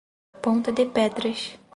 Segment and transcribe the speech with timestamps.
[0.45, 1.41] Ponta de Pedras